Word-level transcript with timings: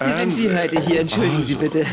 Wie 0.00 0.10
sind 0.10 0.34
Sie 0.34 0.56
heute 0.56 0.80
hier? 0.80 1.00
Entschuldigen 1.00 1.44
Sie 1.44 1.54
bitte. 1.54 1.84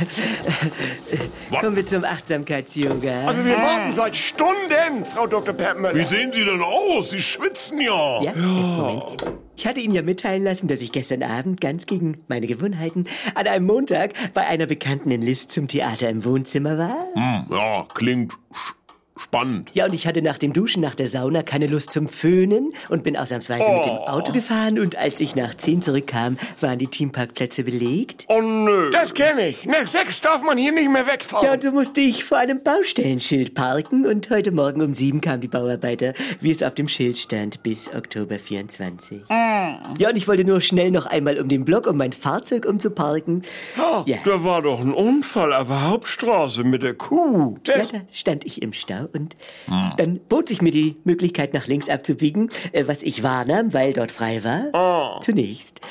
Kommen 1.62 1.76
wir 1.76 1.86
zum 1.86 2.04
Achtsamkeits-Yoga. 2.04 3.26
Also 3.26 3.46
wir 3.46 3.58
warten 3.58 3.94
seit 3.94 4.16
Stunden, 4.16 5.06
Frau 5.06 5.28
Dr. 5.28 5.54
Wie 5.54 5.64
Peppmüller. 5.64 6.08
sehen 6.08 6.32
Sie 6.34 6.46
denn 6.46 6.62
aus? 6.62 7.12
Sie 7.12 7.22
schwitzen 7.22 7.80
ja. 7.82 8.22
ja? 8.22 8.36
Moment. 8.36 9.24
Ich 9.58 9.66
hatte 9.66 9.80
Ihnen 9.80 9.96
ja 9.96 10.04
mitteilen 10.04 10.44
lassen, 10.44 10.68
dass 10.68 10.82
ich 10.82 10.92
gestern 10.92 11.24
Abend 11.24 11.60
ganz 11.60 11.88
gegen 11.88 12.24
meine 12.28 12.46
Gewohnheiten 12.46 13.06
an 13.34 13.48
einem 13.48 13.66
Montag 13.66 14.14
bei 14.36 14.46
einer 14.46 14.68
Bekannten 14.68 15.10
in 15.10 15.24
List 15.24 15.52
zum 15.52 15.68
Theater 15.68 16.10
im 16.10 16.24
Wohnzimmer 16.26 16.78
war. 16.78 16.96
Hm, 17.16 17.46
ja, 17.50 17.86
klingt 17.94 18.34
spannend. 19.28 19.72
Ja, 19.74 19.86
und 19.86 19.94
ich 19.94 20.08
hatte 20.08 20.22
nach 20.22 20.38
dem 20.38 20.54
Duschen 20.54 20.82
nach 20.82 20.96
der 20.96 21.08
Sauna 21.08 21.44
keine 21.44 21.68
Lust 21.68 21.92
zum 21.92 22.08
Föhnen 22.08 22.72
und 22.90 23.04
bin 23.04 23.18
ausnahmsweise 23.18 23.70
mit 23.72 23.86
dem 23.86 23.92
Auto 23.98 24.32
gefahren 24.32 24.80
und 24.80 24.96
als 24.96 25.20
ich 25.20 25.36
nach 25.36 25.54
10 25.54 25.82
zurückkam, 25.82 26.38
waren 26.62 26.78
die 26.80 26.88
Teamparkplätze 26.88 27.64
belegt. 27.64 28.26
Oh 28.30 28.42
nö. 28.42 28.90
Das 28.92 29.14
kenne 29.14 29.50
ich. 29.50 29.66
Nach 29.66 29.86
sechs 29.86 30.22
darf 30.22 30.42
man 30.44 30.58
hier 30.58 30.72
nicht 30.72 30.90
mehr 30.92 31.02
Ja, 31.06 31.14
wegfahren. 31.14 31.50
und 31.52 31.64
so 31.64 31.72
musste 31.72 32.02
ich 32.02 32.24
vor 32.24 32.38
einem 32.38 32.64
Baustellenschild 32.64 33.54
parken 33.54 34.06
und 34.06 34.30
heute 34.30 34.52
Morgen 34.52 34.82
um 34.82 34.94
sieben 34.94 35.20
kamen 35.22 35.42
die 35.42 35.48
Bauarbeiter, 35.48 36.14
wie 36.40 36.52
es 36.52 36.64
auf 36.64 36.74
dem 36.76 36.88
Schild 36.88 37.18
stand, 37.18 37.64
bis 37.64 37.94
Oktober 37.94 38.36
24. 38.40 39.24
Ja, 39.30 40.10
und 40.10 40.16
ich 40.18 40.28
wollte 40.28 40.46
nur 40.46 40.62
schnell 40.62 40.92
noch 40.92 41.06
einmal 41.06 41.40
um 41.40 41.50
den 41.50 41.66
Block, 41.66 41.88
um 41.88 41.98
mein 41.98 42.14
Fahrzeug 42.14 42.66
umzuparken. 42.66 43.42
Ja, 44.06 44.18
Da 44.24 44.44
war 44.44 44.62
doch 44.62 44.80
ein 44.80 44.94
Unfall 44.94 45.54
auf 45.54 45.68
der 45.68 45.90
Hauptstraße 45.90 46.64
mit 46.64 46.84
der 46.84 46.94
Kuh. 46.94 47.58
ja, 47.68 47.78
da 47.92 48.00
stand 48.12 48.46
ich 48.46 48.62
im 48.62 48.74
Stau 48.74 49.08
und 49.18 49.36
dann 49.98 50.20
bot 50.30 50.48
sich 50.48 50.62
mir 50.62 50.72
die 50.72 50.96
Möglichkeit, 51.04 51.54
nach 51.54 51.68
links 51.68 51.90
abzubiegen, 51.90 52.50
äh, 52.72 52.86
was 52.88 53.04
ich 53.04 53.24
wahrnahm, 53.24 53.74
weil 53.74 53.94
dort 53.94 54.12
frei 54.12 54.44
war. 54.44 54.70
Zunächst. 55.22 55.82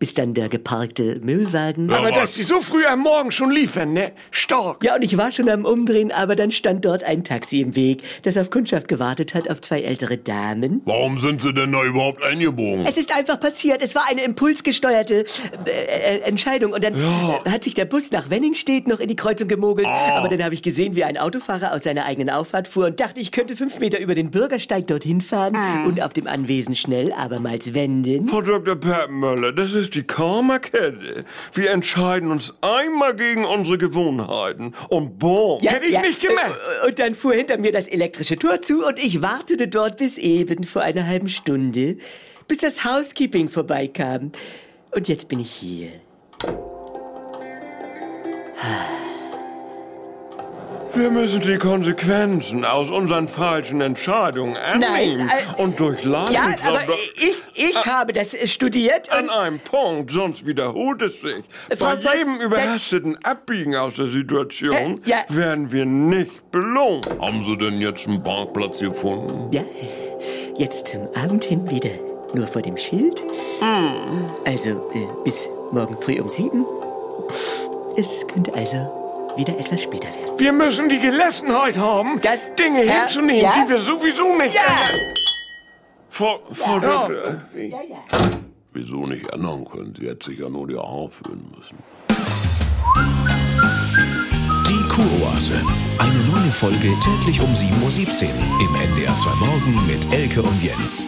Bis 0.00 0.14
dann 0.14 0.32
der 0.32 0.48
geparkte 0.48 1.20
Müllwagen. 1.22 1.90
Aber 1.90 2.10
dass 2.10 2.32
die 2.32 2.42
so 2.42 2.62
früh 2.62 2.86
am 2.86 3.00
Morgen 3.00 3.30
schon 3.32 3.50
liefern, 3.50 3.92
ne? 3.92 4.12
Stark. 4.30 4.82
Ja, 4.82 4.94
und 4.94 5.02
ich 5.02 5.18
war 5.18 5.30
schon 5.30 5.50
am 5.50 5.66
Umdrehen, 5.66 6.10
aber 6.10 6.36
dann 6.36 6.52
stand 6.52 6.86
dort 6.86 7.04
ein 7.04 7.22
Taxi 7.22 7.60
im 7.60 7.76
Weg, 7.76 8.02
das 8.22 8.38
auf 8.38 8.48
Kundschaft 8.48 8.88
gewartet 8.88 9.34
hat, 9.34 9.50
auf 9.50 9.60
zwei 9.60 9.82
ältere 9.82 10.16
Damen. 10.16 10.80
Warum 10.86 11.18
sind 11.18 11.42
Sie 11.42 11.52
denn 11.52 11.72
da 11.72 11.84
überhaupt 11.84 12.22
eingebogen? 12.22 12.86
Es 12.88 12.96
ist 12.96 13.14
einfach 13.14 13.38
passiert. 13.38 13.82
Es 13.82 13.94
war 13.94 14.04
eine 14.08 14.24
impulsgesteuerte 14.24 15.26
äh, 15.66 15.70
äh, 15.70 16.20
Entscheidung. 16.22 16.72
Und 16.72 16.82
dann 16.82 16.94
äh, 16.94 17.50
hat 17.50 17.64
sich 17.64 17.74
der 17.74 17.84
Bus 17.84 18.10
nach 18.10 18.30
Wenningstedt 18.30 18.88
noch 18.88 19.00
in 19.00 19.08
die 19.08 19.16
Kreuzung 19.16 19.48
gemogelt. 19.48 19.86
Aber 19.86 20.30
dann 20.30 20.42
habe 20.42 20.54
ich 20.54 20.62
gesehen, 20.62 20.96
wie 20.96 21.04
ein 21.04 21.18
Autofahrer 21.18 21.74
aus 21.74 21.82
seiner 21.82 22.06
eigenen 22.06 22.30
Auffahrt 22.30 22.68
fuhr 22.68 22.86
und 22.86 23.00
dachte, 23.00 23.20
ich 23.20 23.32
könnte 23.32 23.54
fünf 23.54 23.78
Meter 23.80 24.00
über 24.00 24.14
den 24.14 24.30
Bürgersteig 24.30 24.86
dorthin 24.86 25.20
fahren 25.20 25.58
und 25.86 26.00
auf 26.00 26.14
dem 26.14 26.26
Anwesen 26.26 26.74
schnell 26.74 27.12
abermals 27.12 27.74
wenden. 27.74 28.28
Frau 28.28 28.40
Dr. 28.40 28.76
Perpenmöller, 28.76 29.52
das 29.52 29.74
ist 29.74 29.89
die 29.90 30.02
Karma-Kette. 30.02 31.24
Wir 31.54 31.70
entscheiden 31.70 32.30
uns 32.30 32.54
einmal 32.60 33.14
gegen 33.14 33.44
unsere 33.44 33.78
Gewohnheiten. 33.78 34.74
Und 34.88 35.18
boom. 35.18 35.60
Hätte 35.60 35.86
ich 35.86 36.00
nicht 36.00 36.20
gemacht. 36.20 36.58
Äh, 36.82 36.88
Und 36.88 36.98
dann 36.98 37.14
fuhr 37.14 37.34
hinter 37.34 37.58
mir 37.58 37.72
das 37.72 37.88
elektrische 37.88 38.36
Tor 38.36 38.62
zu 38.62 38.86
und 38.86 38.98
ich 38.98 39.22
wartete 39.22 39.68
dort 39.68 39.98
bis 39.98 40.18
eben 40.18 40.64
vor 40.64 40.82
einer 40.82 41.06
halben 41.06 41.28
Stunde, 41.28 41.96
bis 42.48 42.58
das 42.58 42.84
Housekeeping 42.84 43.48
vorbeikam. 43.48 44.32
Und 44.92 45.08
jetzt 45.08 45.28
bin 45.28 45.40
ich 45.40 45.52
hier. 45.52 45.90
Wir 51.00 51.10
müssen 51.10 51.40
die 51.40 51.56
Konsequenzen 51.56 52.62
aus 52.62 52.90
unseren 52.90 53.26
falschen 53.26 53.80
Entscheidungen 53.80 54.54
annehmen. 54.58 55.26
Nein, 55.26 55.30
äh, 55.56 55.62
und 55.62 55.80
durch 55.80 56.04
Leiden 56.04 56.34
Ja, 56.34 56.42
aber 56.68 56.80
ich, 57.14 57.36
ich 57.54 57.86
habe 57.86 58.12
das 58.12 58.34
äh, 58.34 58.46
studiert 58.46 59.10
An 59.10 59.30
einem 59.30 59.60
Punkt, 59.60 60.10
sonst 60.10 60.44
wiederholt 60.44 61.00
es 61.00 61.14
sich. 61.22 61.42
Frau 61.78 61.96
Bei 61.96 62.16
jedem 62.18 62.34
das- 62.34 62.42
überhasteten 62.42 63.16
Abbiegen 63.24 63.76
aus 63.76 63.94
der 63.94 64.08
Situation 64.08 65.00
Äh, 65.06 65.08
ja. 65.08 65.16
werden 65.30 65.72
wir 65.72 65.86
nicht 65.86 66.50
belohnt. 66.50 67.08
Haben 67.18 67.40
Sie 67.40 67.56
denn 67.56 67.80
jetzt 67.80 68.06
einen 68.06 68.22
Parkplatz 68.22 68.80
gefunden? 68.80 69.48
ja, 69.54 69.62
jetzt 70.58 70.86
zum 70.88 71.08
Abend 71.14 71.44
hin 71.44 71.68
wieder. 71.70 71.90
Nur 72.34 72.46
vor 72.46 72.60
dem 72.60 72.76
Schild. 72.76 73.22
Also 74.44 74.68
äh, 74.92 75.06
bis 75.24 75.48
morgen 75.72 75.96
früh 76.02 76.20
um 76.20 76.28
sieben. 76.28 76.66
Es 77.96 78.26
könnte 78.26 78.52
also 78.54 78.99
wieder 79.40 79.58
etwas 79.58 79.82
später 79.82 80.08
werden. 80.08 80.38
Wir 80.38 80.52
müssen 80.52 80.88
die 80.88 80.98
Gelassenheit 80.98 81.76
haben, 81.78 82.20
Das- 82.22 82.54
Dinge 82.54 82.80
Herr- 82.80 83.06
hinzunehmen, 83.06 83.42
ja? 83.42 83.52
die 83.64 83.70
wir 83.70 83.78
sowieso 83.78 84.36
nicht 84.36 84.54
ändern. 84.56 85.00
Frau, 86.10 86.40
Frau 86.52 86.78
Ja. 86.78 87.08
Dr. 87.08 87.40
Wieso 88.72 89.06
nicht 89.06 89.32
ändern 89.32 89.64
können? 89.64 89.94
Sie 89.98 90.06
hätte 90.08 90.26
sich 90.30 90.38
ja 90.38 90.48
nur 90.48 90.66
die 90.68 90.76
Haare 90.76 91.08
föhnen 91.10 91.50
müssen. 91.56 91.78
Die 94.68 94.88
Kuroase. 94.88 95.62
Eine 95.98 96.20
neue 96.34 96.52
Folge 96.52 96.94
täglich 97.02 97.40
um 97.40 97.52
7.17 97.54 98.24
Uhr 98.26 98.60
im 98.60 98.74
NDR 98.74 99.16
2 99.16 99.34
Morgen 99.36 99.86
mit 99.86 100.12
Elke 100.12 100.42
und 100.42 100.62
Jens. 100.62 101.04